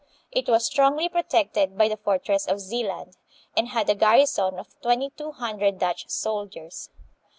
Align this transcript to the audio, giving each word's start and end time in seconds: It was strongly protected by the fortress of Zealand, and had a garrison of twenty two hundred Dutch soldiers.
It 0.31 0.49
was 0.49 0.65
strongly 0.65 1.09
protected 1.09 1.77
by 1.77 1.87
the 1.87 1.95
fortress 1.95 2.47
of 2.47 2.59
Zealand, 2.59 3.17
and 3.55 3.67
had 3.67 3.87
a 3.87 3.93
garrison 3.93 4.57
of 4.57 4.65
twenty 4.81 5.11
two 5.11 5.31
hundred 5.33 5.77
Dutch 5.77 6.09
soldiers. 6.09 6.89